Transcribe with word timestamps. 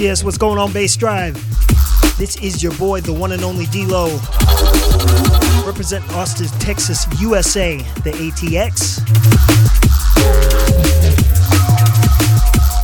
Yes, 0.00 0.22
what's 0.22 0.38
going 0.38 0.58
on, 0.58 0.72
Bass 0.72 0.96
Drive? 0.96 1.34
This 2.18 2.36
is 2.36 2.62
your 2.62 2.72
boy, 2.74 3.00
the 3.00 3.12
one 3.12 3.32
and 3.32 3.42
only 3.42 3.64
dLo. 3.66 4.16
Represent 5.66 6.08
Austin, 6.12 6.46
Texas, 6.60 7.04
USA, 7.20 7.78
the 8.04 8.12
ATX. 8.12 9.04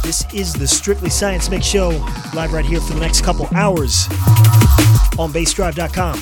This 0.03 0.25
is 0.35 0.53
the 0.55 0.67
Strictly 0.67 1.09
Science 1.09 1.49
Mix 1.49 1.65
Show, 1.67 1.91
live 2.35 2.53
right 2.53 2.65
here 2.65 2.81
for 2.81 2.95
the 2.95 3.01
next 3.01 3.21
couple 3.21 3.47
hours 3.55 4.09
on 5.17 5.33
bassdrive.com. 5.33 6.19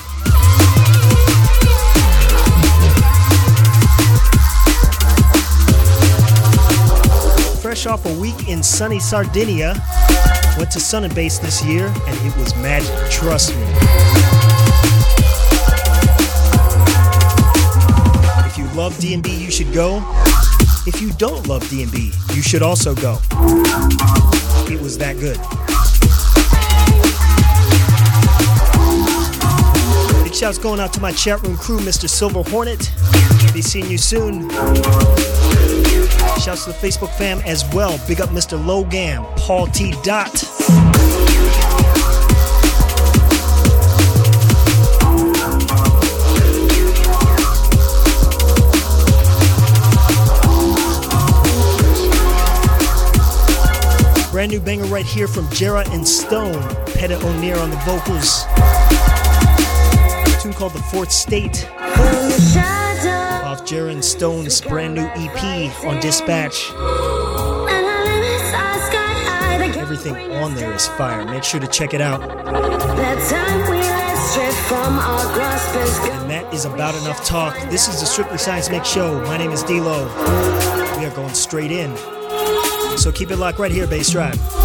Fresh 7.63 7.87
off 7.87 8.05
a 8.05 8.21
week 8.21 8.49
in 8.49 8.63
sunny 8.63 9.01
Sardinia, 9.01 9.75
went 10.59 10.71
to 10.73 10.81
Sun 10.81 11.05
and 11.05 11.15
Bass 11.15 11.39
this 11.39 11.65
year, 11.65 11.87
and 11.87 12.27
it 12.27 12.37
was 12.37 12.55
magic, 12.57 12.95
trust 13.11 13.55
me. 13.57 13.63
If 18.47 18.59
you 18.59 18.67
love 18.79 18.99
D&B, 18.99 19.31
you 19.35 19.51
should 19.51 19.73
go. 19.73 20.03
If 20.87 21.01
you 21.01 21.11
don't 21.13 21.47
love 21.47 21.69
D&B, 21.71 22.13
you 22.35 22.43
should 22.43 22.63
also 22.63 22.95
go. 22.95 23.19
It 24.71 24.81
was 24.81 24.99
that 24.99 25.17
good. 25.21 25.39
Big 30.25 30.35
shouts 30.35 30.59
going 30.59 30.81
out 30.81 30.93
to 30.95 31.01
my 31.01 31.13
chat 31.13 31.41
room 31.43 31.57
crew, 31.57 31.79
Mr. 31.79 32.09
Silver 32.09 32.43
Hornet. 32.43 32.91
Be 33.55 33.63
seeing 33.63 33.91
you 33.91 33.99
soon. 33.99 34.51
Shouts 36.41 36.65
to 36.65 36.73
the 36.73 36.79
Facebook 36.81 37.11
fam 37.17 37.39
as 37.47 37.65
well. 37.73 38.01
Big 38.09 38.21
up 38.21 38.31
Mr. 38.31 38.59
Logan, 38.67 39.25
Paul 39.37 39.69
T. 39.69 39.95
Dot. 40.03 40.33
Brand 54.43 54.55
new 54.55 54.61
banger 54.61 54.87
right 54.87 55.07
here 55.07 55.29
from 55.29 55.47
Gerra 55.51 55.89
and 55.91 56.05
Stone. 56.05 56.61
Peta 56.97 57.15
Oneir 57.19 57.63
on 57.63 57.71
the 57.71 57.77
vocals. 57.87 58.45
A 60.27 60.43
tune 60.43 60.53
called 60.53 60.73
The 60.73 60.83
Fourth 60.91 61.13
State. 61.13 61.65
Off 63.47 63.65
Gerra 63.65 63.93
and 63.93 64.05
Stone's 64.05 64.61
brand 64.61 64.95
new 64.97 65.07
EP 65.15 65.85
on 65.85 66.01
Dispatch. 66.01 66.73
Everything 69.77 70.17
on 70.33 70.57
there 70.57 70.73
is 70.73 70.89
fire. 70.89 71.25
Make 71.25 71.45
sure 71.45 71.61
to 71.61 71.69
check 71.69 71.95
it 71.95 72.01
out. 72.01 72.21
And 72.23 72.31
that 76.29 76.53
is 76.53 76.65
about 76.65 76.97
enough 76.97 77.25
talk. 77.25 77.57
This 77.71 77.87
is 77.87 78.01
the 78.01 78.07
Strictly 78.07 78.39
Science 78.39 78.69
Mix 78.71 78.89
Show. 78.89 79.23
My 79.23 79.37
name 79.39 79.53
is 79.53 79.63
dLo. 79.63 80.09
We 80.99 81.05
are 81.05 81.15
going 81.15 81.33
straight 81.33 81.71
in. 81.71 81.97
So 83.03 83.11
keep 83.11 83.33
it 83.33 83.37
locked 83.37 83.59
right 83.59 83.73
here, 83.73 83.89
Bass 83.89 84.11
Drive. 84.11 84.62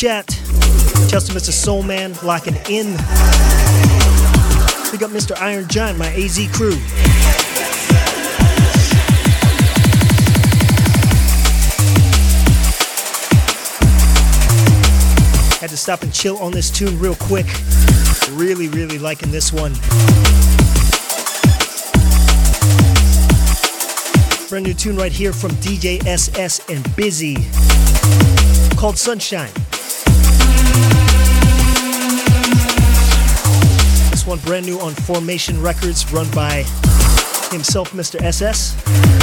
Chat. 0.00 0.28
Chester, 1.10 1.34
Mr. 1.34 1.52
Soul 1.52 1.82
Man, 1.82 2.14
locking 2.22 2.54
in. 2.70 2.92
Big 4.90 5.02
up 5.02 5.10
Mr. 5.10 5.38
Iron 5.38 5.68
Giant, 5.68 5.98
my 5.98 6.06
AZ 6.14 6.38
crew. 6.54 6.70
Had 15.60 15.68
to 15.68 15.76
stop 15.76 16.00
and 16.02 16.14
chill 16.14 16.38
on 16.38 16.52
this 16.52 16.70
tune 16.70 16.98
real 16.98 17.16
quick. 17.16 17.44
Really, 18.30 18.68
really 18.68 18.98
liking 18.98 19.30
this 19.30 19.52
one. 19.52 19.74
Brand 24.48 24.64
new 24.64 24.72
tune 24.72 24.96
right 24.96 25.12
here 25.12 25.34
from 25.34 25.50
DJ 25.56 26.02
SS 26.06 26.70
and 26.70 26.96
Busy 26.96 27.36
called 28.78 28.96
Sunshine. 28.96 29.50
One 34.30 34.38
brand 34.40 34.64
new 34.64 34.78
on 34.78 34.94
Formation 34.94 35.60
Records, 35.60 36.12
run 36.12 36.30
by 36.30 36.62
himself, 37.50 37.90
Mr. 37.90 38.22
SS. 38.22 39.19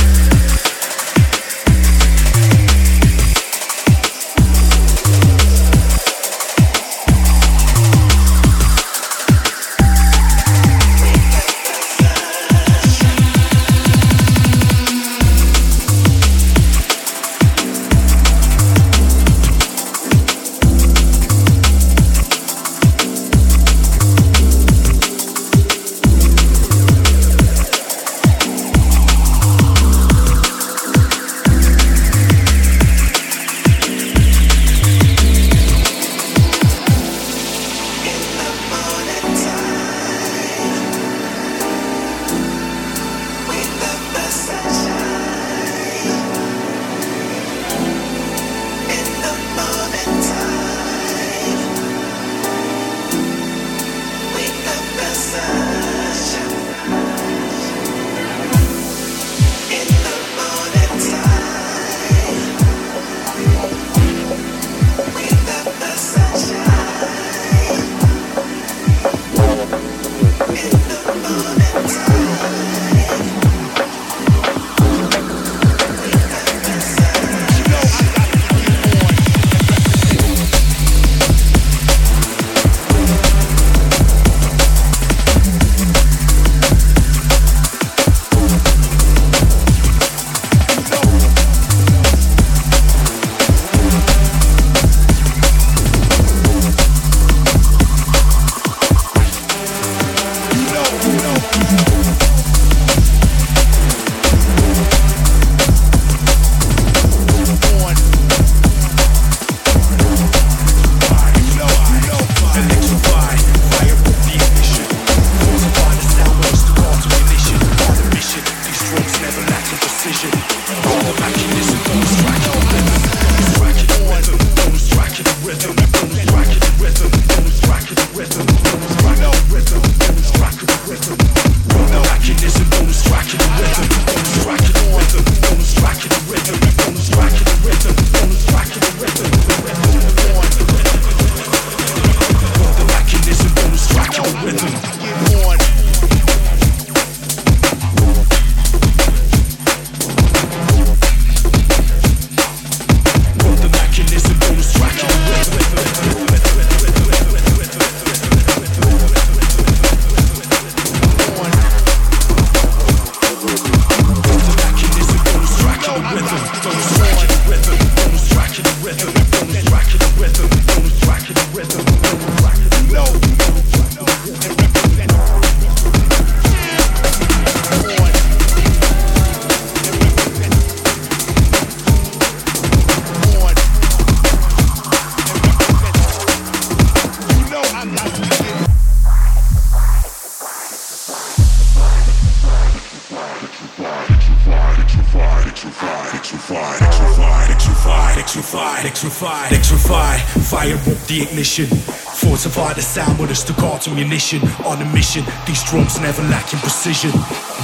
ammunition 203.97 204.39
on 204.63 204.81
a 204.81 204.85
mission. 204.93 205.25
These 205.47 205.63
drums 205.63 205.99
never 205.99 206.21
lacking 206.23 206.59
precision. 206.59 207.09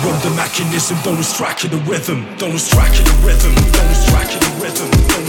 Run 0.04 0.20
the 0.22 0.34
mechanism, 0.36 0.98
don't 1.04 1.18
distract 1.18 1.70
the 1.70 1.78
rhythm. 1.90 2.26
Don't 2.38 2.52
distract 2.52 2.96
the 2.98 3.14
rhythm. 3.26 3.54
Don't 3.54 3.90
distract 3.90 4.32
the 4.42 4.50
rhythm. 4.62 4.90
Don't 5.08 5.23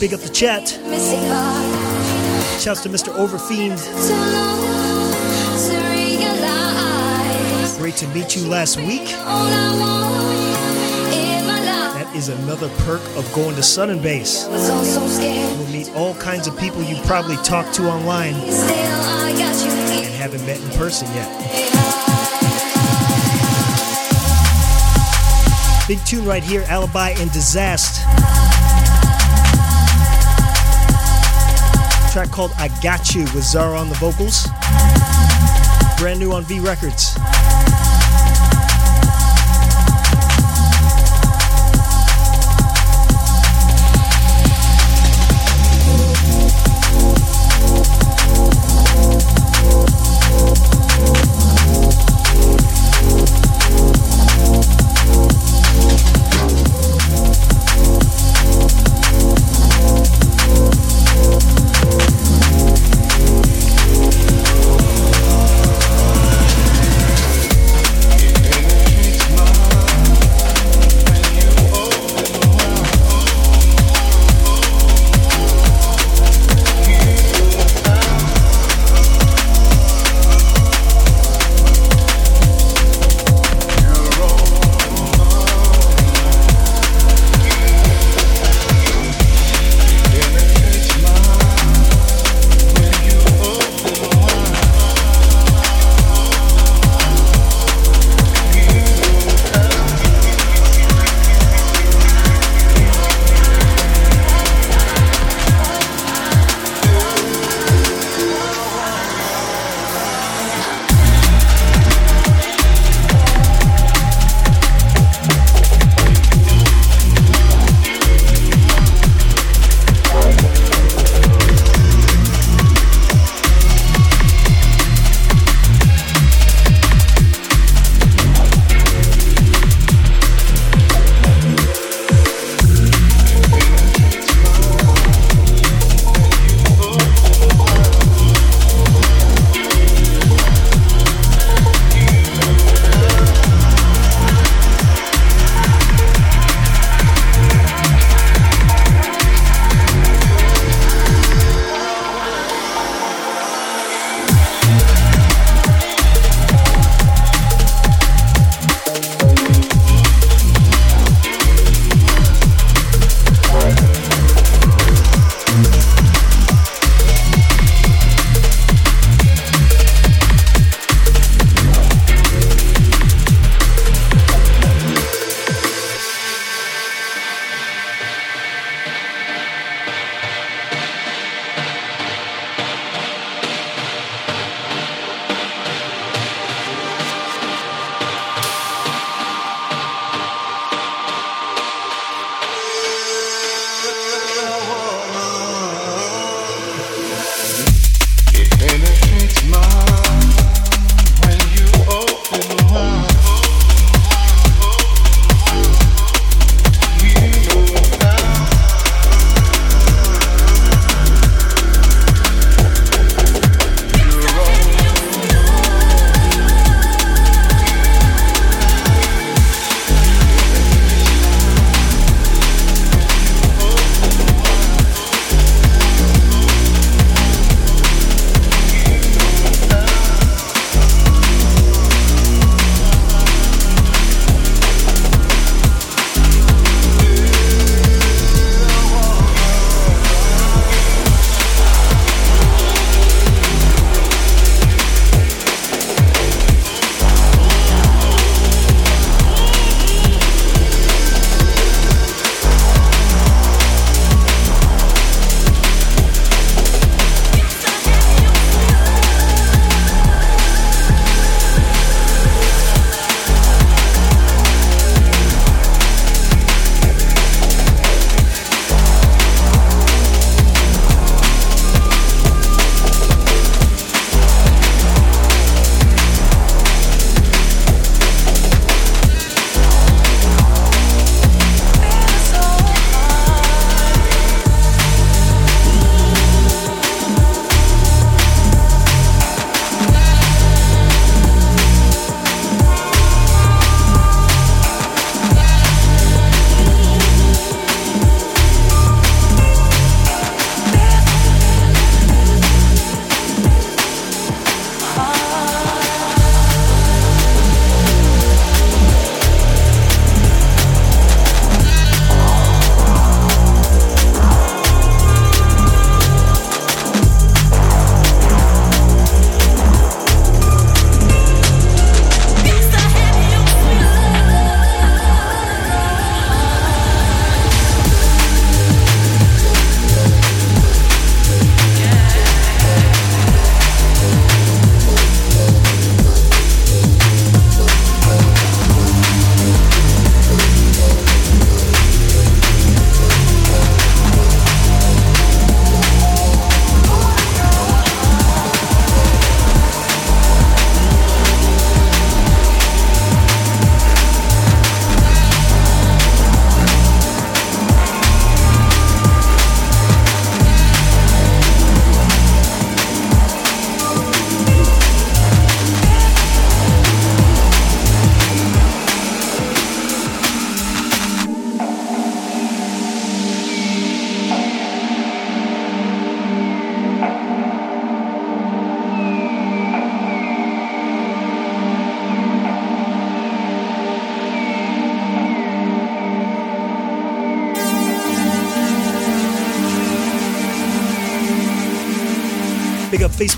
big 0.00 0.14
up 0.14 0.20
the 0.20 0.28
chat. 0.28 0.68
Shouts 2.60 2.82
to 2.82 2.88
Mr. 2.88 3.12
Overfiend. 3.14 3.78
Great 7.78 7.96
to 7.96 8.06
meet 8.08 8.36
you 8.36 8.46
last 8.46 8.76
week. 8.76 9.06
That 11.94 12.12
is 12.14 12.28
another 12.28 12.68
perk 12.84 13.00
of 13.16 13.32
going 13.34 13.56
to 13.56 13.62
Sun 13.62 13.90
and 13.90 14.00
Bass. 14.00 14.46
You'll 14.46 15.66
meet 15.68 15.90
all 15.96 16.14
kinds 16.14 16.46
of 16.46 16.56
people 16.58 16.82
you 16.82 16.96
probably 17.02 17.36
talked 17.38 17.74
to 17.74 17.88
online 17.88 18.34
and 18.34 20.14
haven't 20.14 20.46
met 20.46 20.60
in 20.60 20.70
person 20.78 21.08
yet. 21.14 21.28
Big 25.88 26.04
tune 26.04 26.24
right 26.24 26.44
here, 26.44 26.64
Alibi 26.68 27.10
and 27.10 27.30
Disaszt. 27.30 28.37
Track 32.18 32.32
called 32.32 32.52
I 32.58 32.66
Got 32.82 33.14
You 33.14 33.20
with 33.32 33.44
Zara 33.44 33.78
on 33.78 33.88
the 33.88 33.94
vocals. 33.94 34.48
Brand 36.00 36.18
new 36.18 36.32
on 36.32 36.42
V 36.42 36.58
Records. 36.58 37.16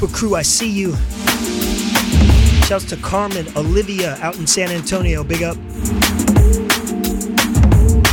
Facebook 0.01 0.15
crew, 0.15 0.35
I 0.35 0.43
see 0.43 0.71
you. 0.71 0.97
Shouts 2.67 2.87
to 2.87 2.97
Carmen, 2.97 3.47
Olivia 3.55 4.17
out 4.23 4.37
in 4.39 4.47
San 4.47 4.71
Antonio. 4.71 5.23
Big 5.23 5.43
up. 5.43 5.57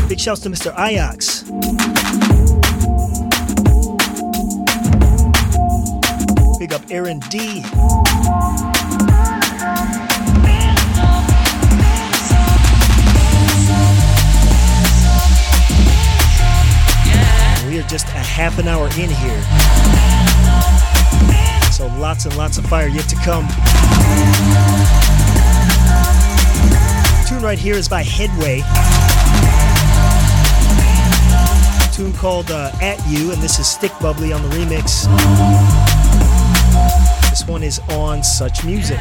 Big 0.10 0.20
shouts 0.20 0.42
to 0.42 0.50
Mr. 0.50 0.74
Ajax. 0.78 1.44
Big 6.60 6.74
up 6.74 6.82
Aaron 6.90 7.20
D. 7.30 7.64
We 17.70 17.80
are 17.80 17.88
just 17.88 18.08
a 18.08 18.20
half 18.20 18.60
an 18.60 18.68
hour 18.68 18.88
in 18.98 19.10
here. 19.10 20.77
So 21.78 21.86
lots 22.00 22.26
and 22.26 22.36
lots 22.36 22.58
of 22.58 22.66
fire 22.66 22.88
yet 22.88 23.08
to 23.08 23.16
come. 23.18 23.48
tune 27.28 27.44
right 27.44 27.60
here 27.60 27.76
is 27.76 27.88
by 27.88 28.02
Headway. 28.02 28.64
tune 31.94 32.14
called 32.14 32.50
uh, 32.50 32.72
At 32.82 33.00
You, 33.08 33.32
and 33.32 33.40
this 33.44 33.60
is 33.60 33.68
Stick 33.68 33.92
Bubbly 34.02 34.34
on 34.34 34.42
the 34.42 34.50
remix. 34.56 35.06
This 37.30 37.46
one 37.46 37.62
is 37.62 37.78
on 37.90 38.24
Such 38.24 38.66
Music. 38.66 38.98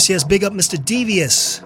Yes, 0.00 0.08
yes, 0.08 0.24
big 0.24 0.44
up 0.44 0.54
Mr. 0.54 0.82
Devious. 0.82 1.58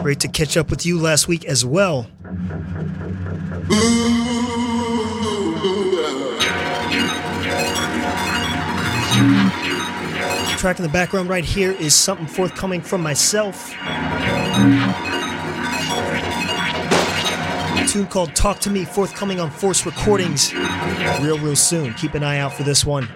Great 0.00 0.20
to 0.20 0.28
catch 0.28 0.56
up 0.56 0.70
with 0.70 0.86
you 0.86 1.00
last 1.00 1.26
week 1.26 1.44
as 1.46 1.64
well. 1.64 2.06
track 10.58 10.78
in 10.78 10.84
the 10.84 10.88
background 10.92 11.28
right 11.28 11.44
here 11.44 11.72
is 11.72 11.92
something 11.92 12.28
forthcoming 12.28 12.80
from 12.80 13.02
myself. 13.02 13.74
A 17.76 17.86
tune 17.88 18.06
called 18.06 18.36
Talk 18.36 18.60
to 18.60 18.70
Me, 18.70 18.84
forthcoming 18.84 19.40
on 19.40 19.50
Force 19.50 19.84
Recordings 19.84 20.54
real, 21.20 21.36
real 21.38 21.56
soon. 21.56 21.94
Keep 21.94 22.14
an 22.14 22.22
eye 22.22 22.38
out 22.38 22.54
for 22.54 22.62
this 22.62 22.86
one. 22.86 23.08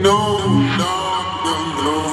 No, 0.00 0.38
no, 0.38 0.92
no, 1.44 1.82
no. 1.84 2.09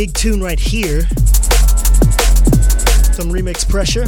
Big 0.00 0.14
tune 0.14 0.42
right 0.42 0.58
here. 0.58 1.02
Some 3.12 3.28
remix 3.28 3.68
pressure. 3.68 4.04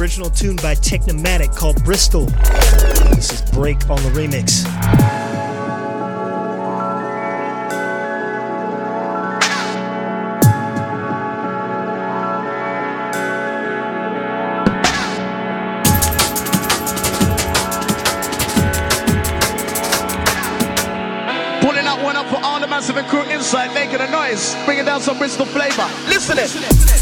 Original 0.00 0.30
tune 0.30 0.56
by 0.56 0.74
Technimatic 0.76 1.54
called 1.54 1.84
Bristol. 1.84 2.30
Inside, 23.52 23.74
making 23.74 24.00
a 24.00 24.10
noise, 24.10 24.56
bringing 24.64 24.86
down 24.86 25.02
some 25.02 25.18
Bristol 25.18 25.44
flavor. 25.44 25.86
Listen 26.08 26.38
it. 26.38 26.50
Big 26.54 26.92
up 26.92 27.01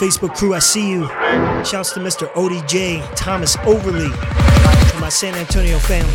Facebook 0.00 0.34
crew, 0.34 0.54
I 0.54 0.60
see 0.60 0.88
you. 0.90 1.06
Shouts 1.62 1.92
to 1.92 2.00
Mr. 2.00 2.32
ODJ, 2.32 3.06
Thomas 3.16 3.58
Overly, 3.66 4.06
and 4.06 4.98
my 4.98 5.10
San 5.10 5.34
Antonio 5.34 5.78
fam. 5.78 6.06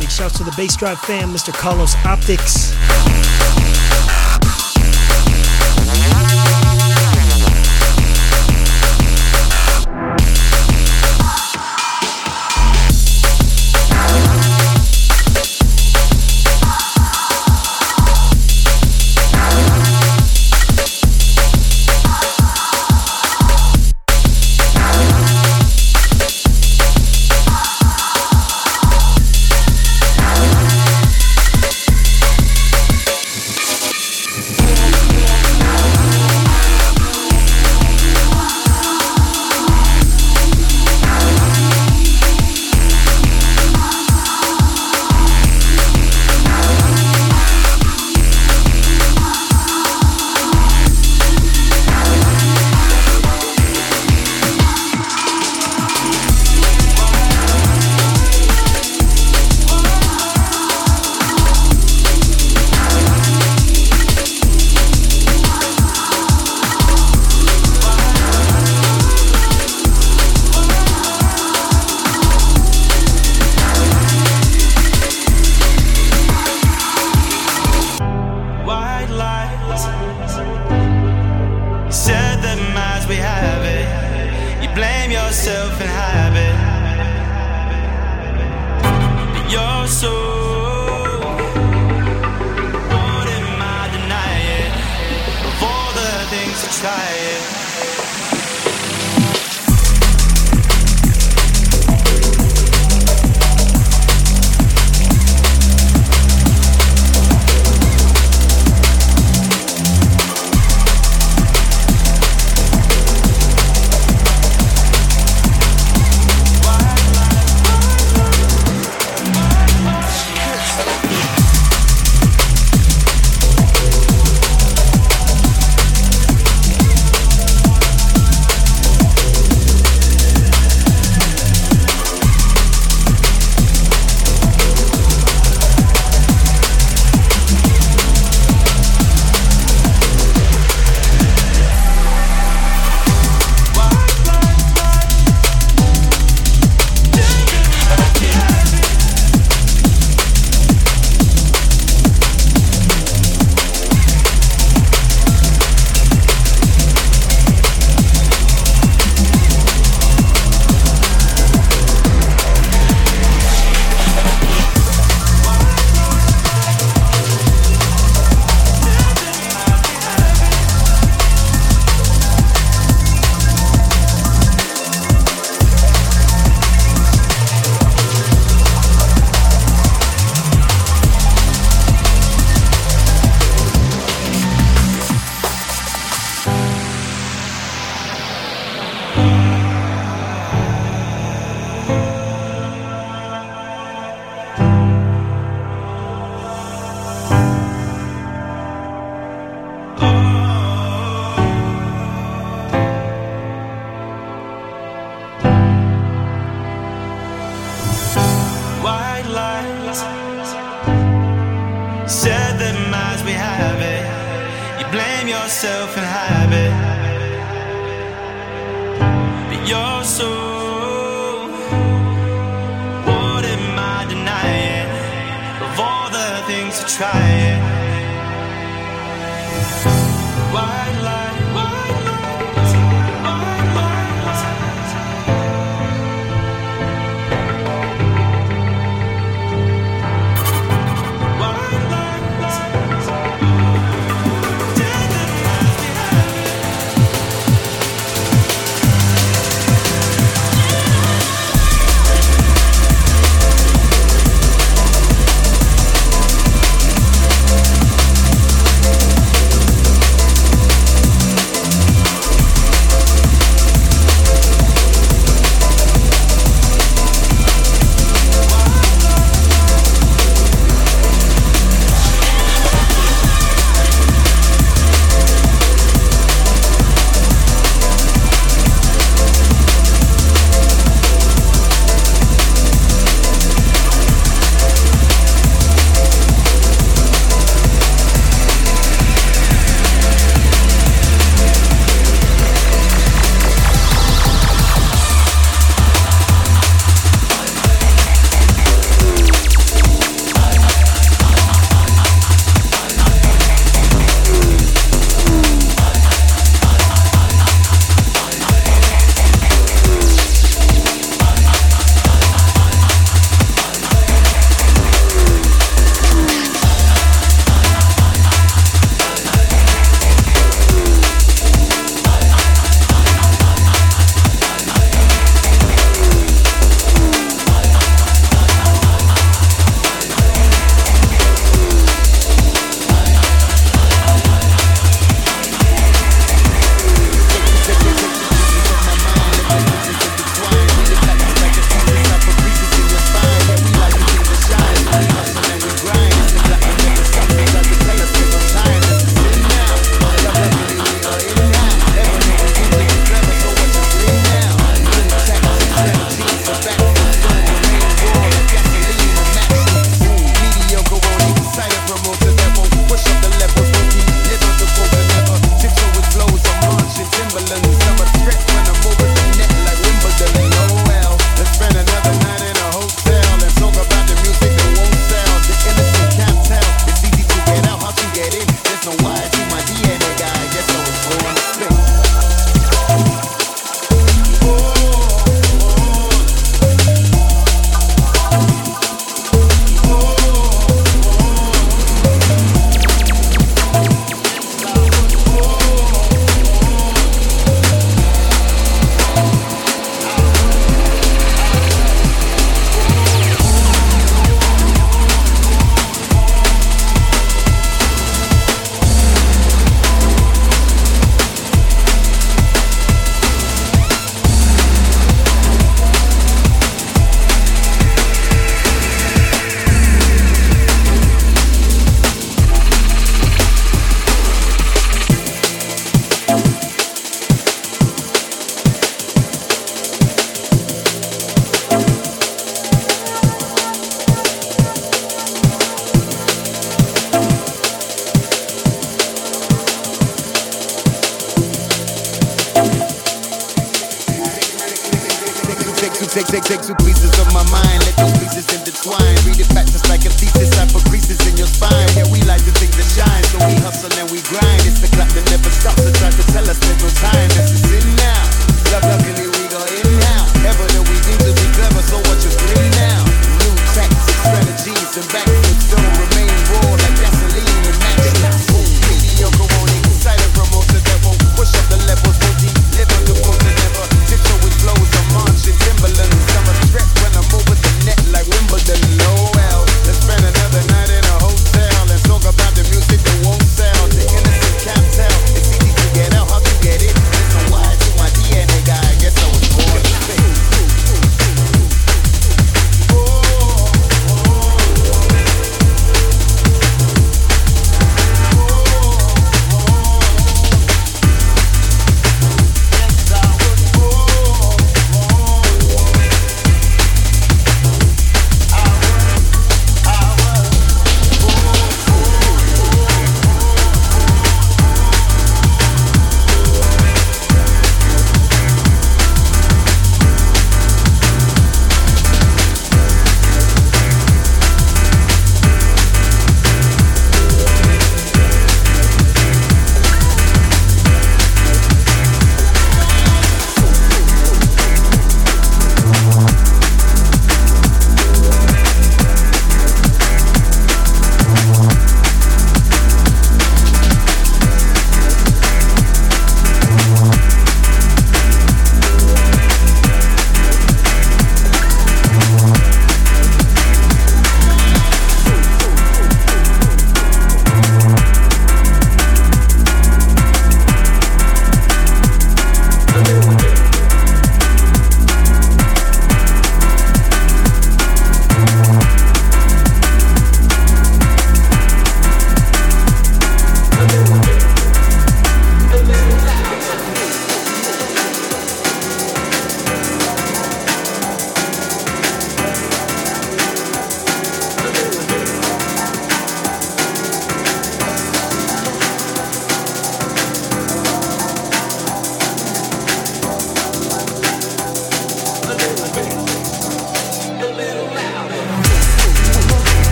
Big 0.00 0.10
shouts 0.10 0.38
to 0.38 0.42
the 0.42 0.50
Bassdrive 0.58 0.98
fam, 0.98 1.32
Mr. 1.32 1.52
Carlos 1.52 1.94
Optics. 2.04 2.74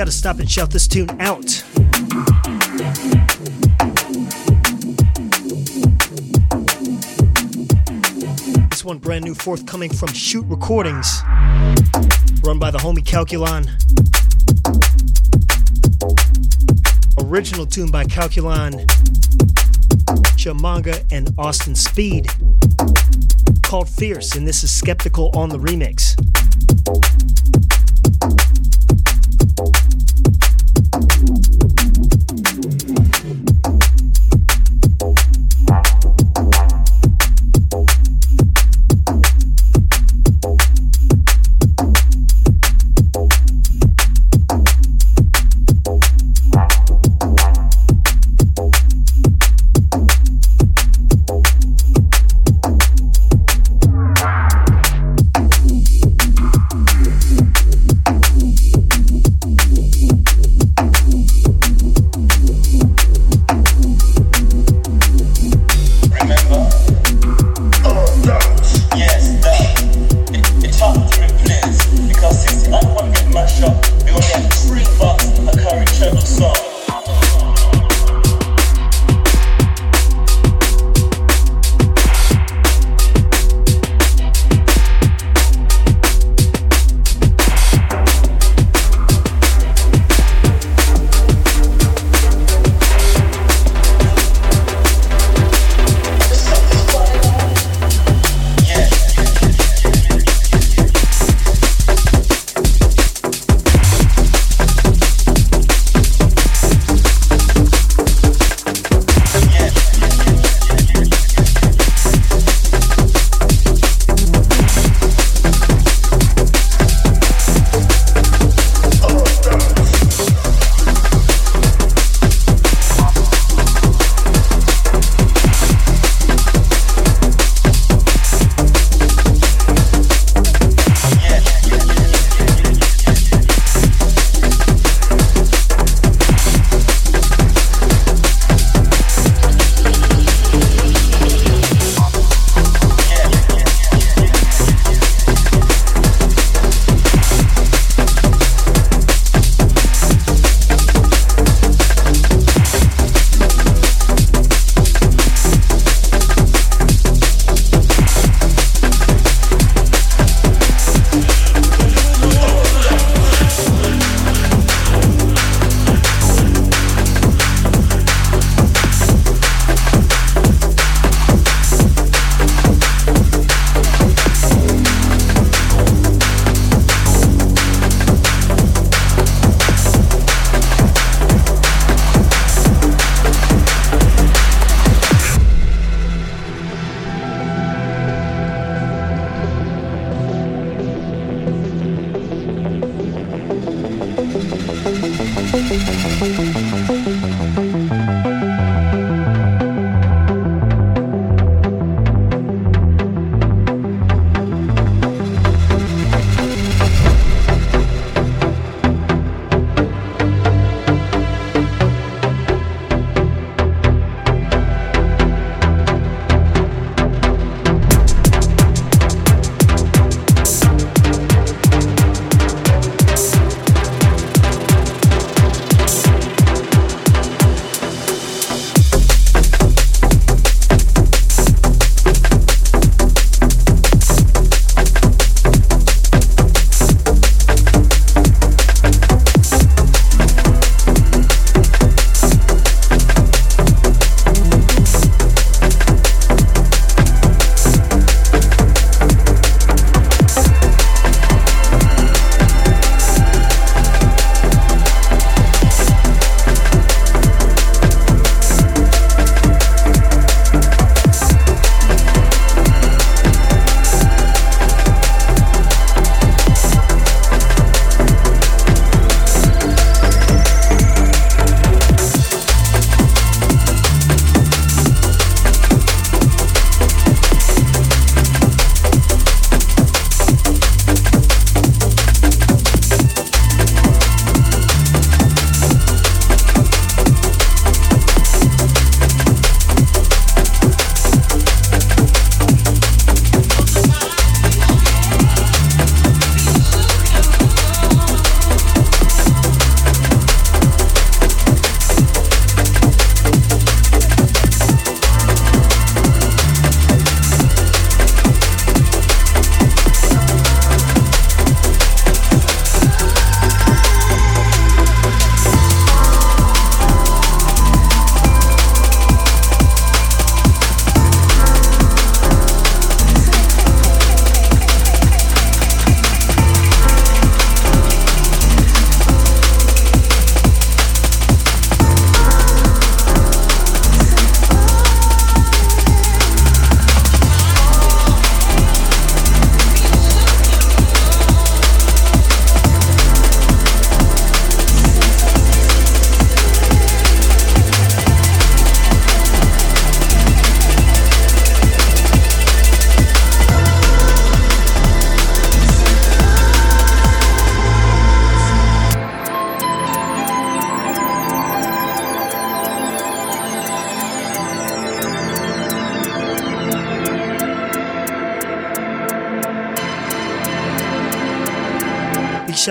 Gotta 0.00 0.12
stop 0.12 0.38
and 0.38 0.50
shout 0.50 0.70
this 0.70 0.88
tune 0.88 1.10
out. 1.20 1.44
This 8.70 8.82
one 8.82 8.96
brand 8.96 9.26
new 9.26 9.34
forthcoming 9.34 9.92
from 9.92 10.08
Shoot 10.14 10.46
Recordings, 10.46 11.20
run 12.42 12.58
by 12.58 12.70
the 12.70 12.78
homie 12.78 13.04
Calculon. 13.04 13.68
Original 17.22 17.66
tune 17.66 17.90
by 17.90 18.04
Calculon, 18.04 18.86
Chamanga, 20.38 21.04
and 21.12 21.28
Austin 21.36 21.74
Speed 21.74 22.26
called 23.62 23.90
Fierce, 23.90 24.34
and 24.34 24.48
this 24.48 24.64
is 24.64 24.70
Skeptical 24.70 25.30
on 25.34 25.50
the 25.50 25.58
remix. 25.58 26.16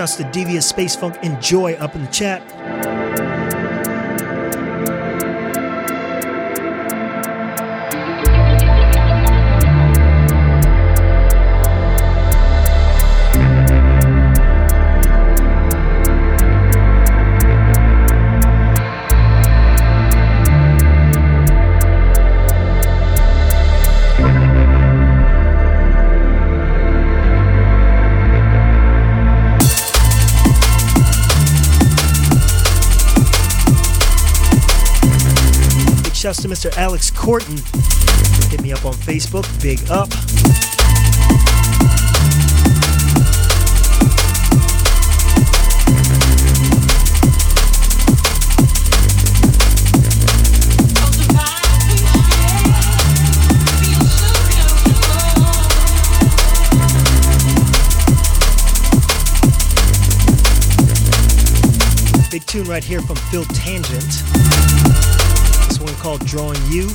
Shouts 0.00 0.16
to 0.16 0.24
Devious 0.32 0.66
Space 0.66 0.96
Funk 0.96 1.22
Enjoy 1.22 1.74
up 1.74 1.94
in 1.94 2.00
the 2.00 2.10
chat. 2.10 2.40
Mr. 36.60 36.76
Alex 36.76 37.10
Corton. 37.10 37.56
Hit 38.50 38.60
me 38.60 38.70
up 38.70 38.84
on 38.84 38.92
Facebook. 38.92 39.46
Big 39.62 39.80
up. 39.90 40.10
Big 62.30 62.44
tune 62.44 62.64
right 62.64 62.84
here 62.84 63.00
from 63.00 63.16
Phil 63.16 63.46
Tangent 63.46 64.39
called 66.00 66.24
Drawing 66.24 66.56
You. 66.70 66.88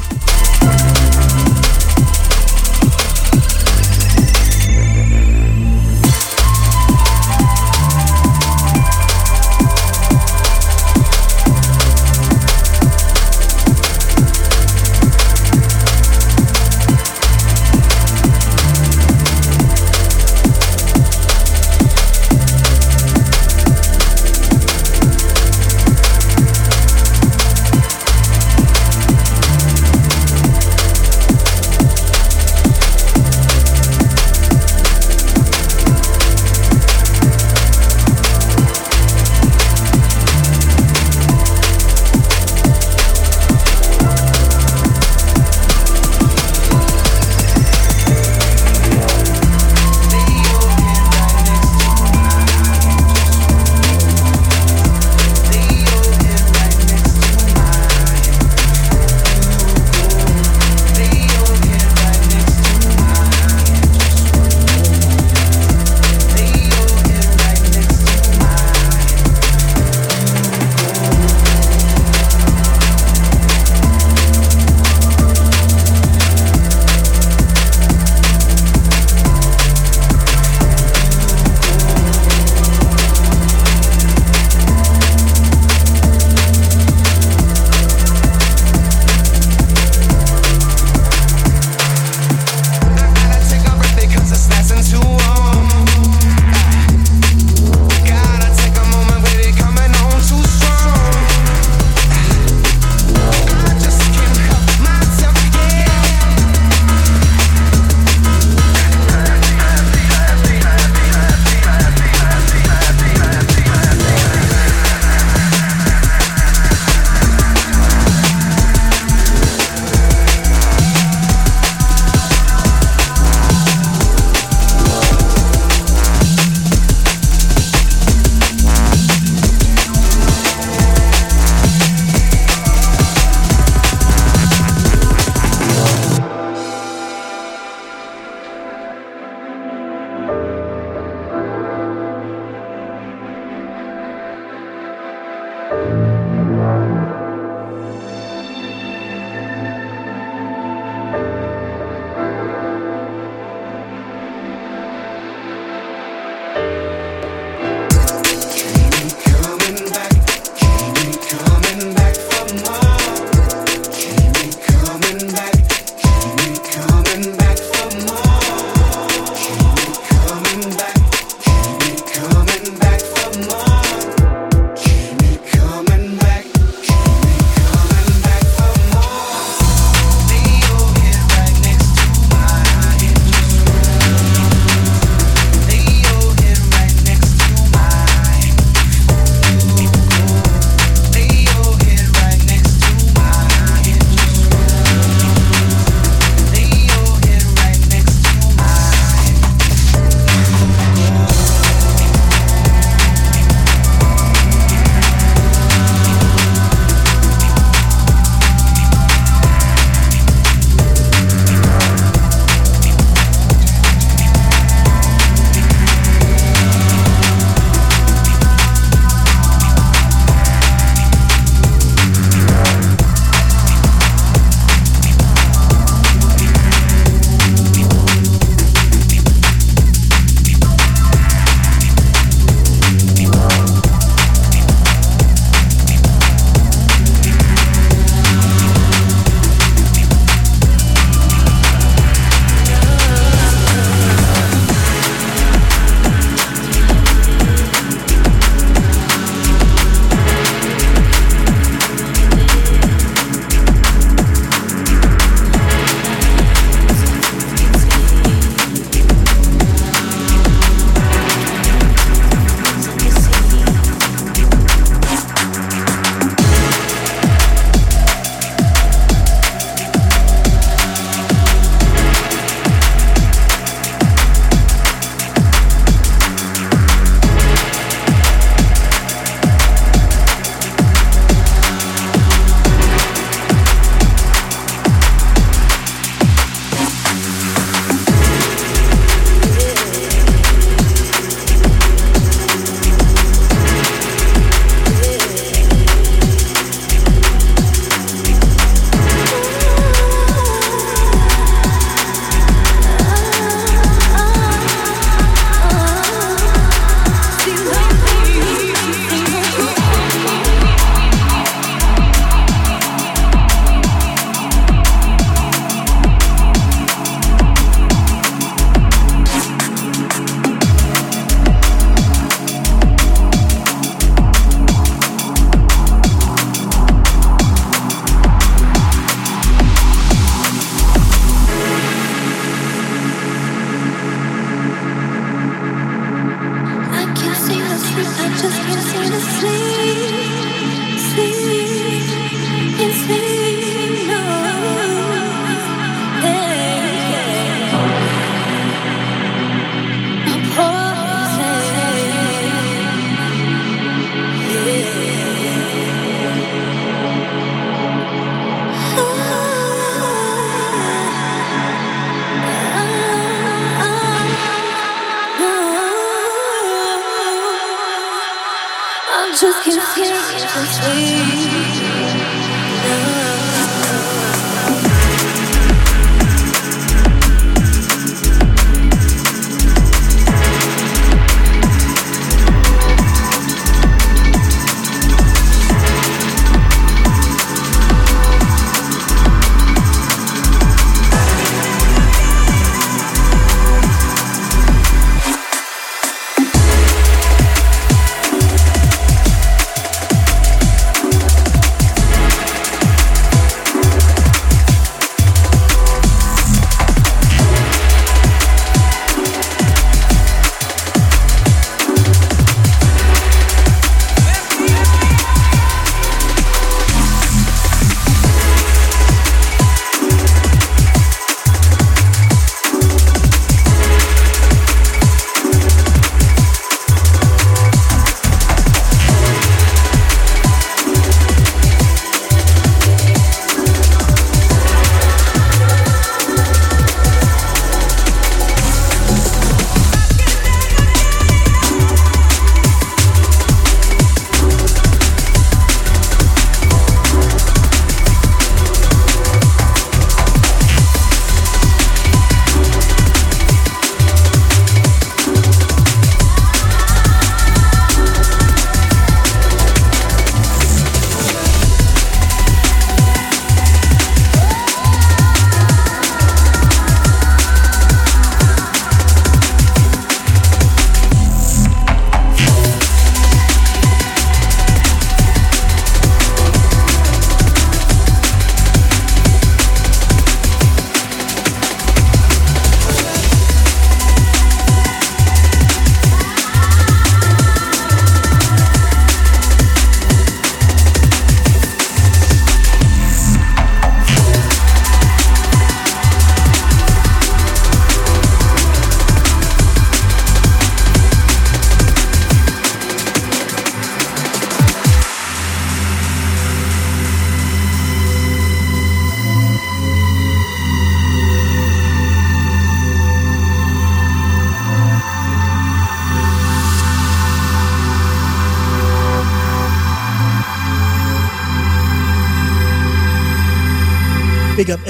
can't 369.65 370.67
sleep. 370.67 371.94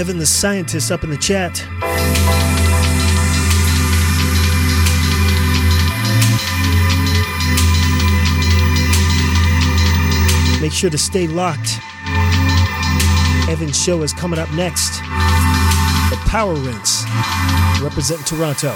Evan 0.06 0.20
the 0.20 0.26
Scientist 0.28 0.92
up 0.92 1.04
in 1.04 1.10
the 1.10 1.18
chat. 1.18 1.66
Make 10.62 10.72
sure 10.72 10.92
to 10.92 10.98
stay 11.00 11.26
locked. 11.26 11.80
Evan's 13.50 13.84
show 13.84 14.04
is 14.04 14.14
coming 14.14 14.38
up 14.38 14.52
next. 14.54 15.00
The 16.12 16.22
Power 16.28 16.54
Rinse, 16.54 17.04
representing 17.82 18.26
Toronto. 18.26 18.76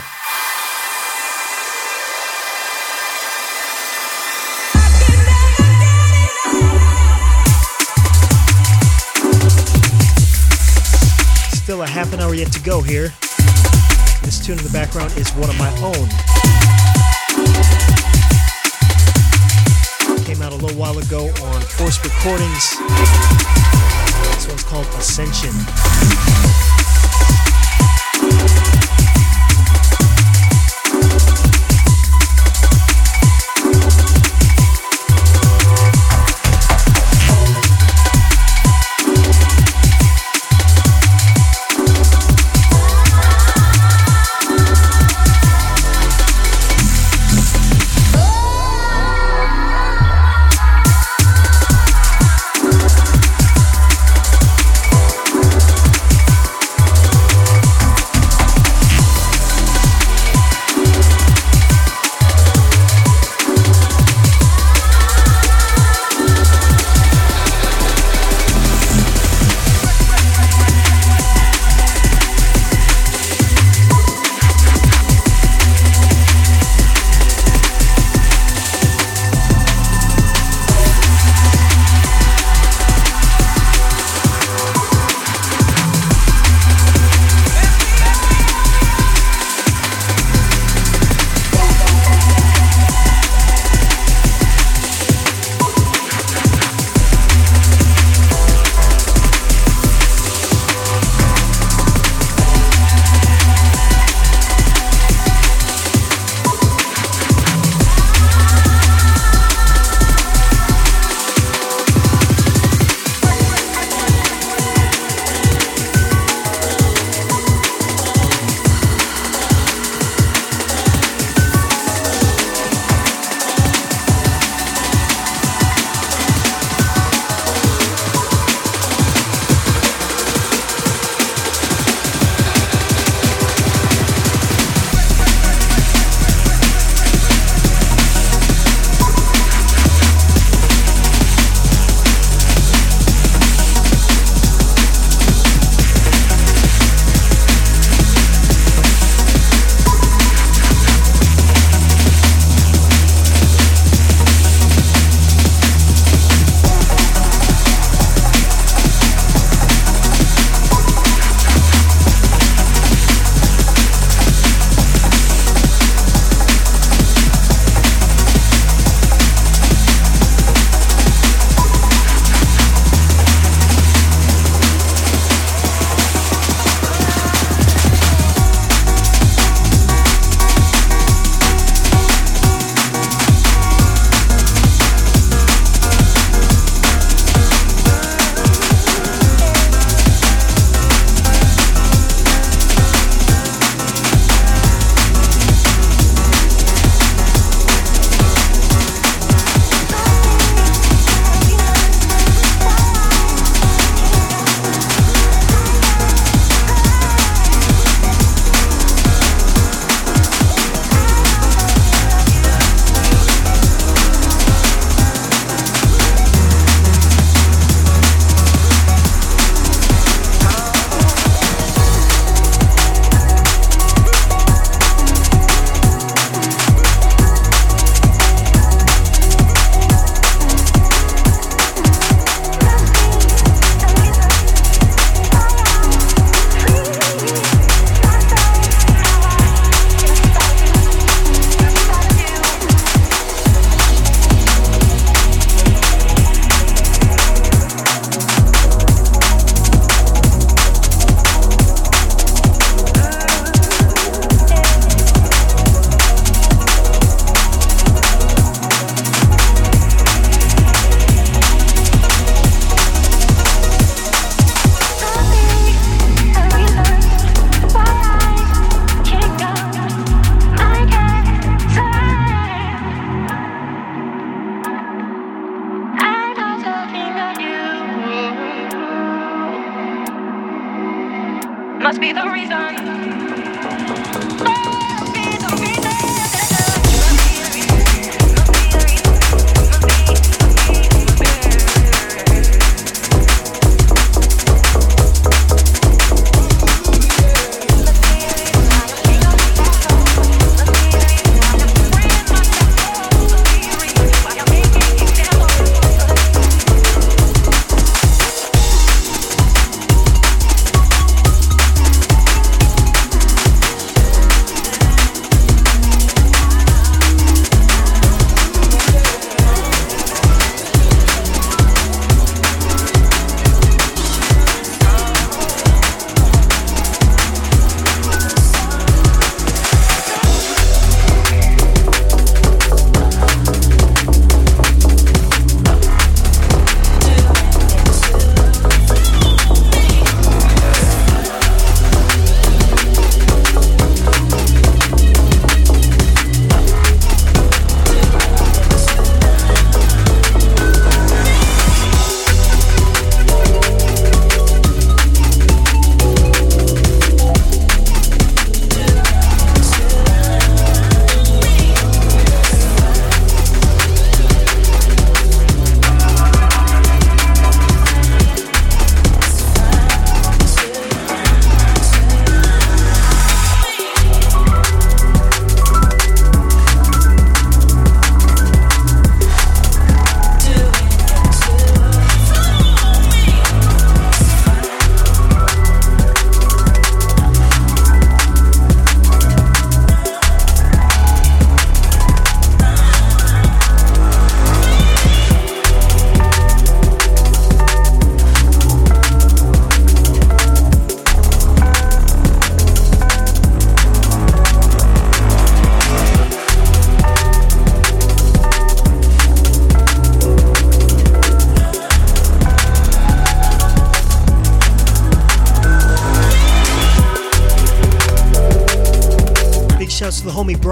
Half 12.09 12.19
an 12.19 12.25
hour 12.25 12.33
yet 12.33 12.51
to 12.51 12.59
go 12.61 12.81
here. 12.81 13.13
This 14.23 14.43
tune 14.43 14.57
in 14.57 14.63
the 14.63 14.71
background 14.73 15.15
is 15.15 15.29
one 15.35 15.47
of 15.47 15.57
my 15.59 15.69
own. 15.83 16.09
Came 20.25 20.41
out 20.41 20.51
a 20.51 20.55
little 20.55 20.77
while 20.77 20.97
ago 20.97 21.27
on 21.27 21.61
Force 21.61 22.03
Recordings. 22.03 22.77
This 24.33 24.47
one's 24.47 24.63
called 24.63 24.87
Ascension. 24.97 25.53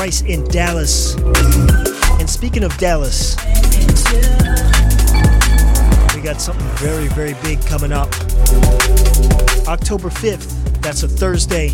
In 0.07 0.45
Dallas. 0.45 1.15
And 2.17 2.29
speaking 2.29 2.63
of 2.63 2.75
Dallas, 2.77 3.35
we 6.15 6.21
got 6.21 6.39
something 6.39 6.65
very, 6.77 7.09
very 7.09 7.33
big 7.43 7.59
coming 7.65 7.91
up. 7.91 8.07
October 9.67 10.07
5th, 10.07 10.81
that's 10.81 11.03
a 11.03 11.09
Thursday. 11.09 11.71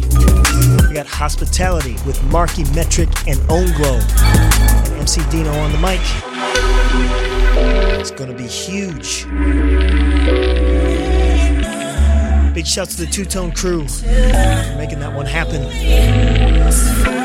We 0.87 0.95
got 0.95 1.05
Hospitality 1.05 1.93
with 2.07 2.23
Marky 2.31 2.63
Metrik 2.73 3.07
and 3.27 3.39
Own 3.51 3.67
Onglo. 3.67 4.01
And 4.87 5.01
MC 5.01 5.21
Dino 5.29 5.51
on 5.51 5.71
the 5.71 5.77
mic. 5.77 6.01
It's 7.99 8.09
gonna 8.09 8.33
be 8.33 8.47
huge. 8.47 9.27
Big 12.55 12.65
shouts 12.65 12.95
to 12.95 13.05
the 13.05 13.11
Two 13.11 13.25
Tone 13.25 13.51
crew 13.51 13.87
for 13.87 14.07
making 14.75 15.01
that 15.01 15.13
one 15.13 15.27
happen. 15.27 17.22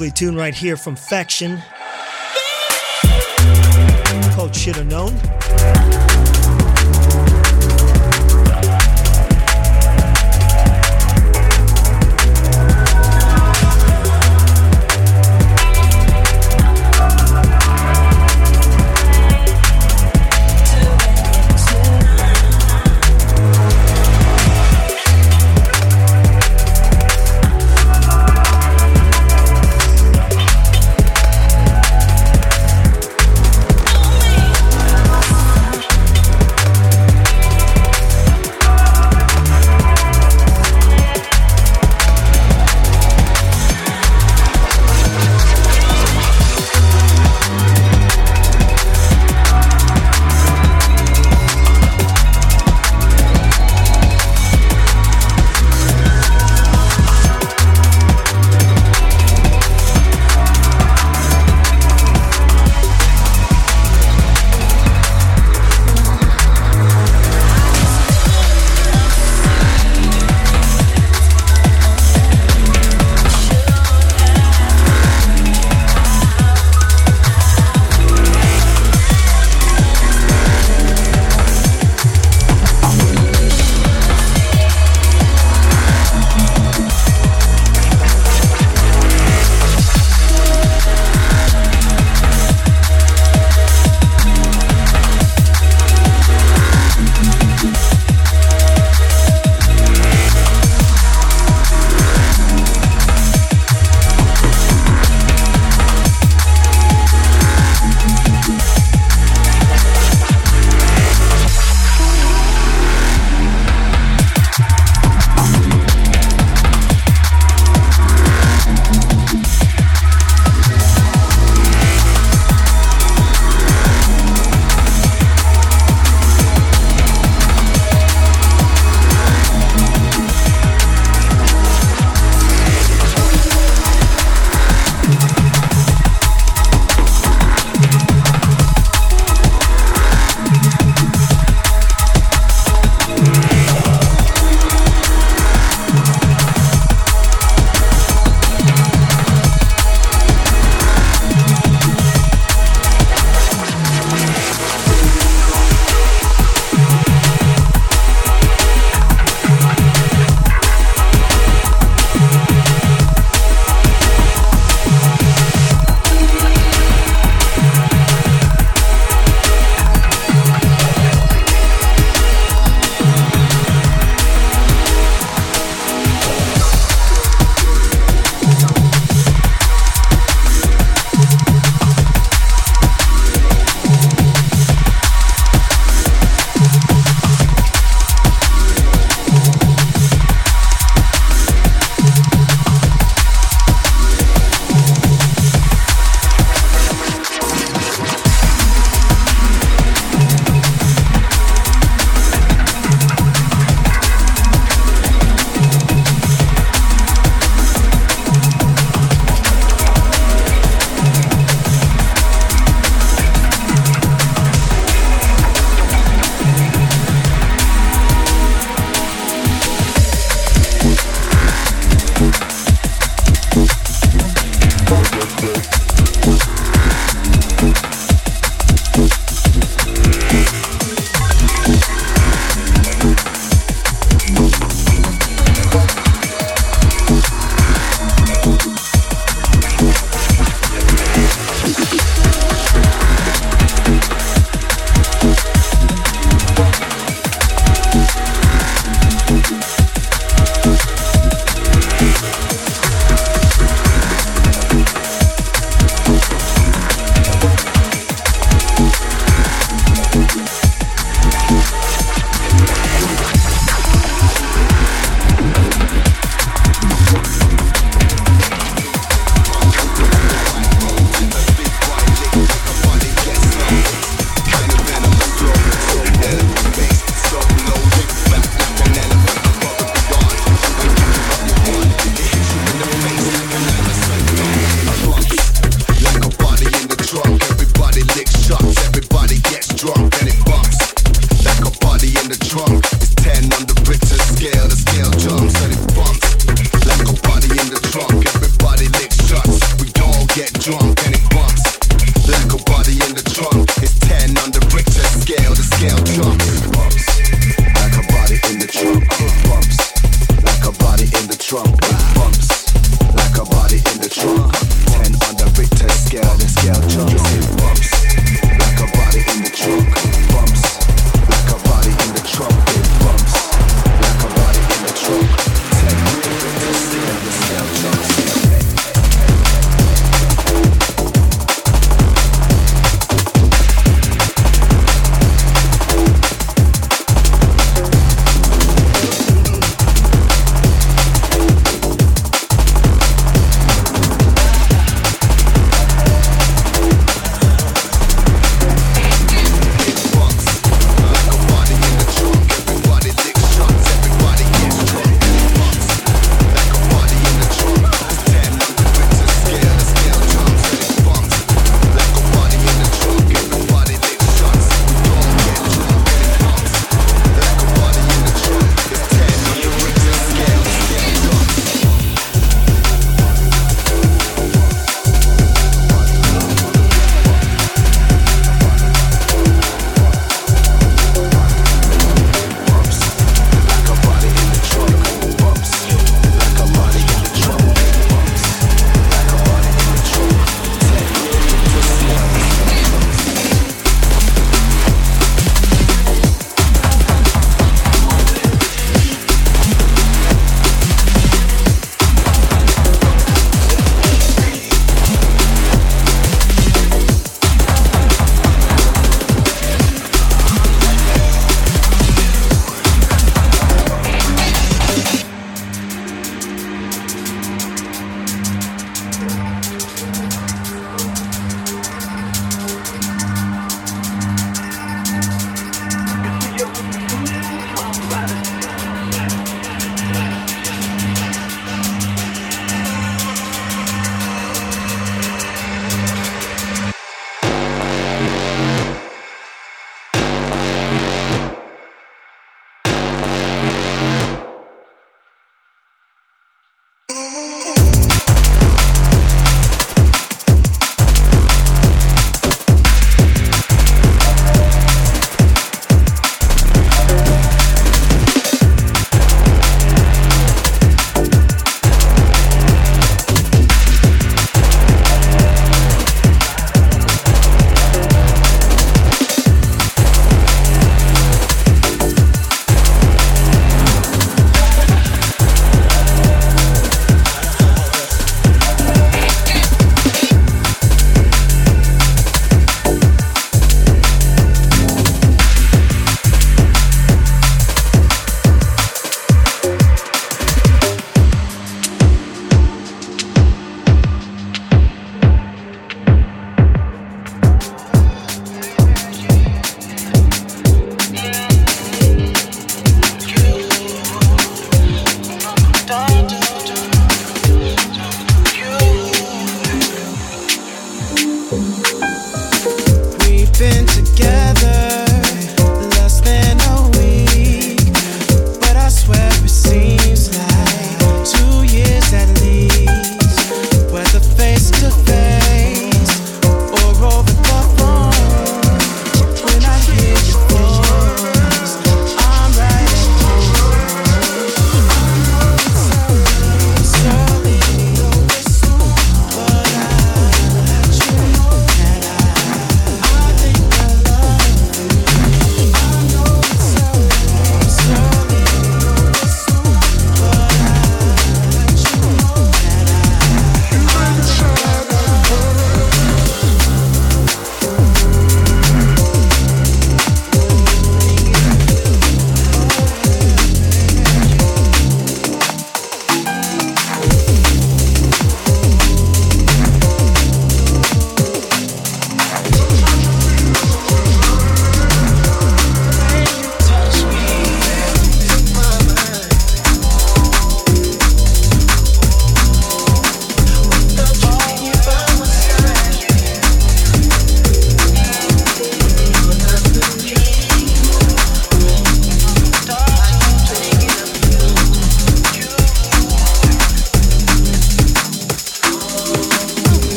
Lovely 0.00 0.10
tune 0.10 0.34
right 0.34 0.54
here 0.54 0.78
from 0.78 0.96
Faction 0.96 1.60
called 4.34 4.56
Shoulda 4.56 4.82
Known. 4.84 5.12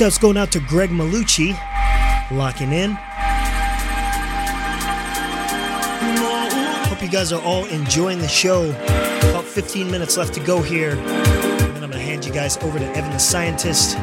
Shouts 0.00 0.16
going 0.16 0.38
out 0.38 0.50
to 0.50 0.60
Greg 0.60 0.88
Malucci, 0.88 1.50
locking 2.30 2.72
in. 2.72 2.92
Hope 6.88 7.02
you 7.02 7.08
guys 7.10 7.34
are 7.34 7.42
all 7.42 7.66
enjoying 7.66 8.18
the 8.18 8.26
show. 8.26 8.70
About 8.70 9.44
15 9.44 9.90
minutes 9.90 10.16
left 10.16 10.32
to 10.32 10.40
go 10.40 10.62
here. 10.62 10.92
And 10.92 11.76
then 11.76 11.84
I'm 11.84 11.90
going 11.90 11.92
to 11.92 11.98
hand 11.98 12.24
you 12.24 12.32
guys 12.32 12.56
over 12.62 12.78
to 12.78 12.86
Evan 12.96 13.10
the 13.10 13.18
Scientist. 13.18 13.98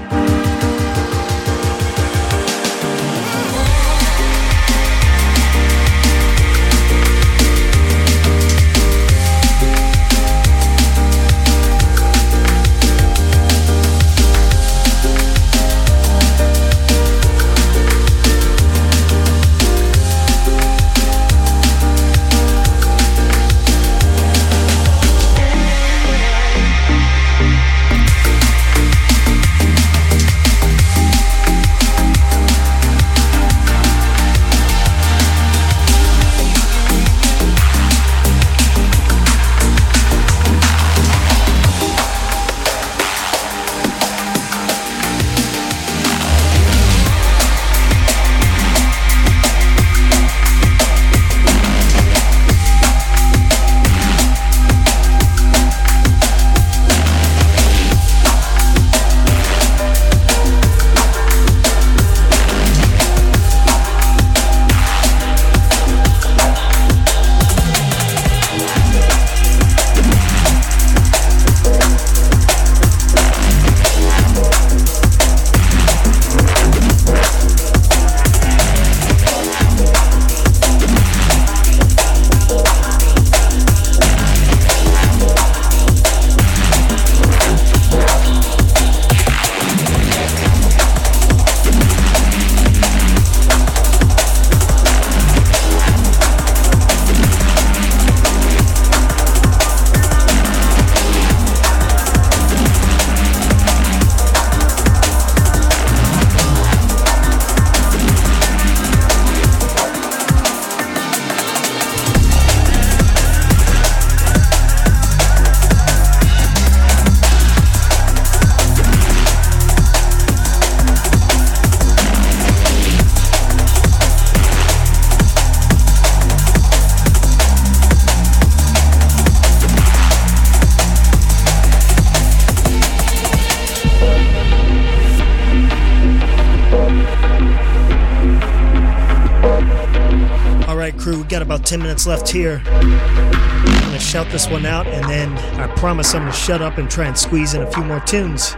10 141.67 141.81
minutes 141.81 142.07
left 142.07 142.29
here. 142.29 142.61
I'm 142.65 143.81
gonna 143.81 143.99
shout 143.99 144.31
this 144.31 144.47
one 144.47 144.65
out 144.65 144.87
and 144.87 145.03
then 145.09 145.37
I 145.59 145.67
promise 145.75 146.15
I'm 146.15 146.21
gonna 146.21 146.31
shut 146.31 146.61
up 146.61 146.77
and 146.77 146.89
try 146.89 147.07
and 147.07 147.17
squeeze 147.17 147.55
in 147.55 147.61
a 147.61 147.69
few 147.69 147.83
more 147.83 147.99
tunes. 147.99 148.53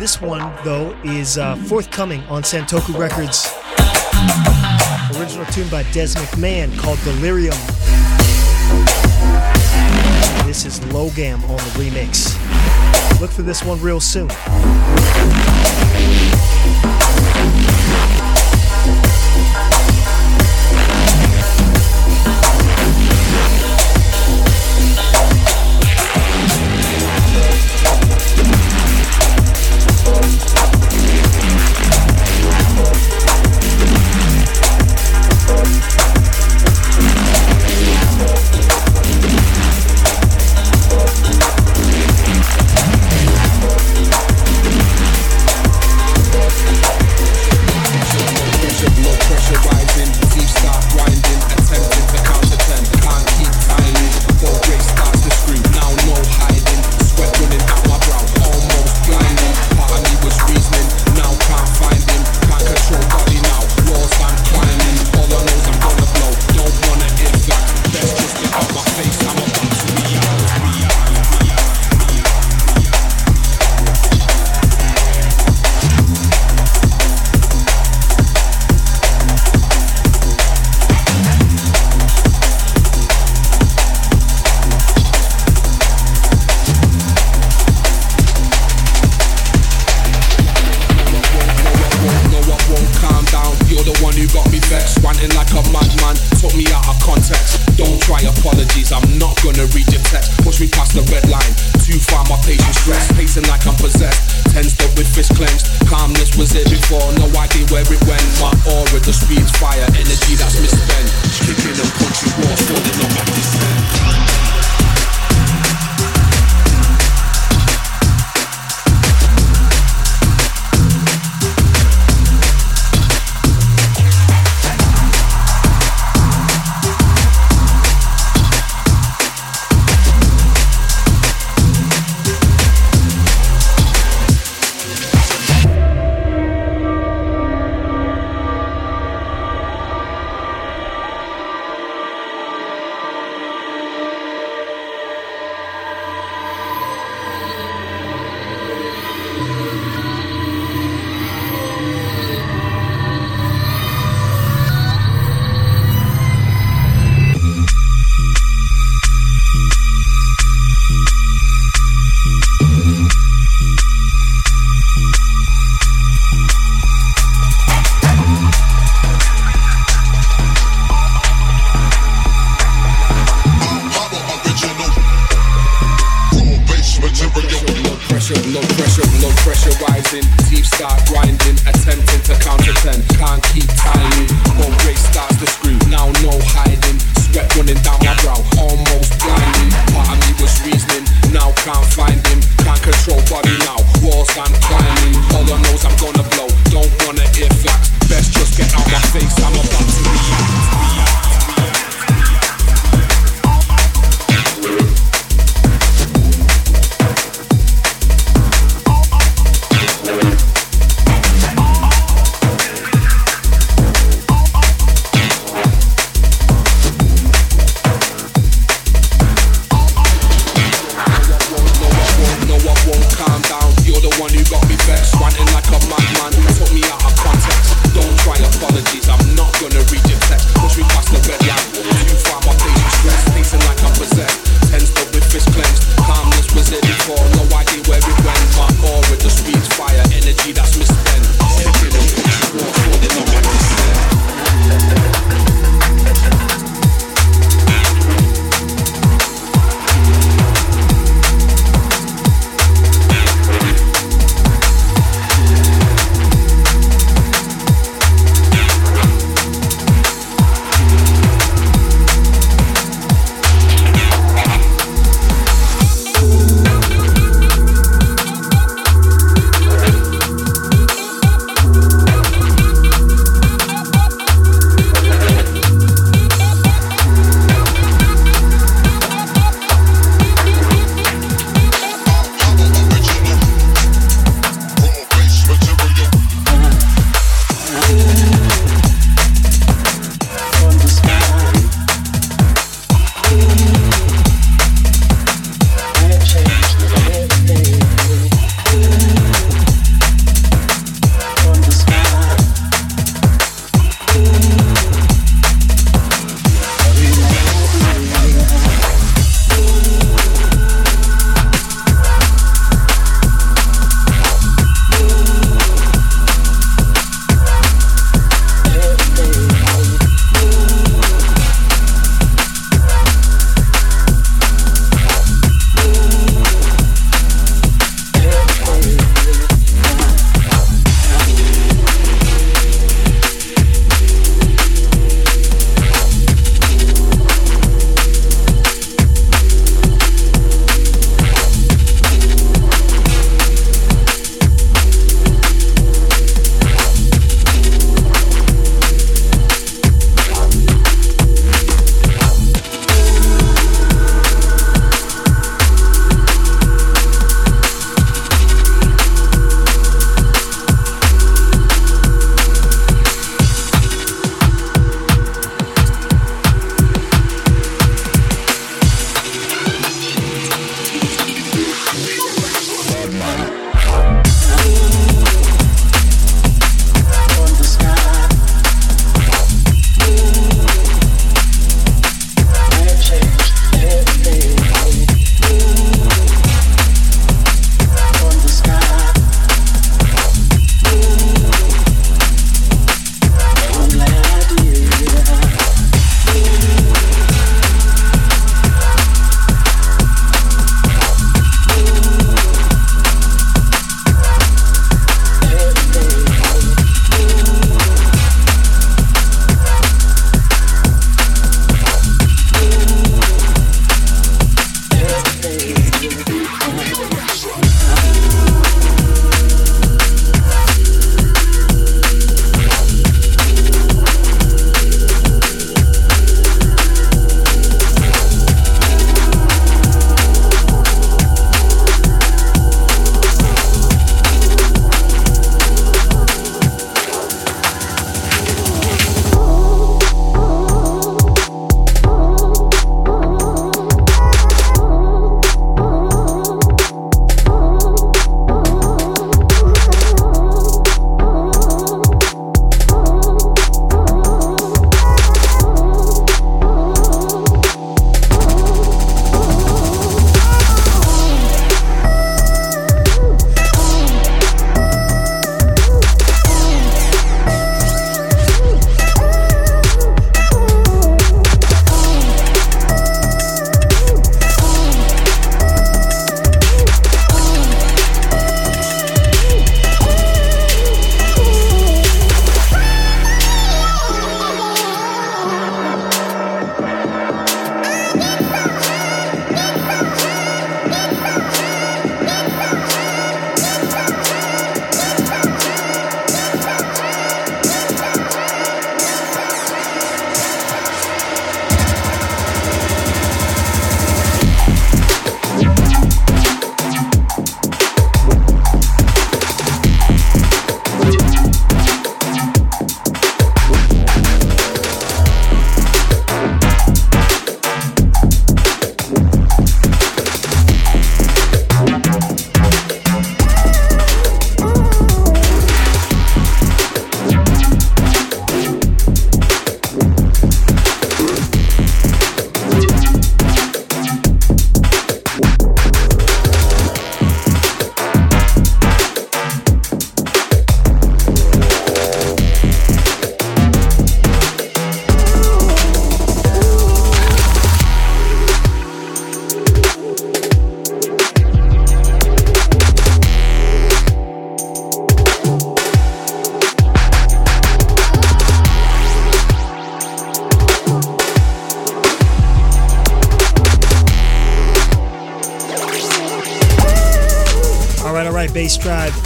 This 0.00 0.20
one, 0.20 0.52
though, 0.64 0.90
is 1.04 1.38
uh, 1.38 1.54
forthcoming 1.54 2.24
on 2.24 2.42
Santoku 2.42 2.98
Records. 2.98 3.46
Original 5.16 5.46
tune 5.52 5.68
by 5.68 5.84
Des 5.92 6.08
McMahon 6.18 6.76
called 6.76 6.98
Delirium. 7.04 7.54
This 10.44 10.64
is 10.64 10.80
Logam 10.90 11.40
on 11.44 11.58
the 11.58 11.78
remix. 11.78 13.20
Look 13.20 13.30
for 13.30 13.42
this 13.42 13.62
one 13.62 13.80
real 13.80 14.00
soon. 14.00 14.26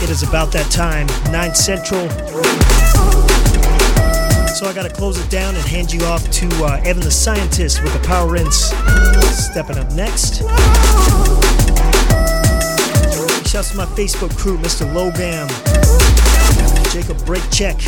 It 0.06 0.10
is 0.10 0.22
about 0.22 0.52
that 0.52 0.70
time, 0.70 1.08
9 1.32 1.52
Central. 1.56 2.08
So 4.54 4.66
I 4.66 4.72
gotta 4.72 4.88
close 4.88 5.18
it 5.18 5.28
down 5.32 5.56
and 5.56 5.64
hand 5.64 5.92
you 5.92 6.00
off 6.04 6.30
to 6.30 6.46
uh, 6.64 6.80
Evan 6.84 7.02
the 7.02 7.10
Scientist 7.10 7.82
with 7.82 7.92
the 7.92 7.98
Power 8.06 8.30
Rinse. 8.30 8.70
Stepping 9.34 9.78
up 9.78 9.90
next. 9.94 10.42
Shouts 13.50 13.72
to 13.72 13.76
my 13.76 13.86
Facebook 13.98 14.30
crew, 14.38 14.56
Mr. 14.58 14.86
Logam, 14.94 15.48
Jacob 16.92 17.16
Breakcheck. 17.26 17.82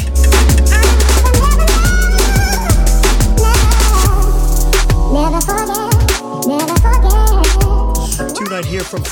Never 5.14 5.40
forget, 5.40 5.94
never 6.48 6.74
forget. 6.82 7.28
Two 8.34 8.44
night 8.50 8.64
here 8.64 8.82
from 8.82 9.04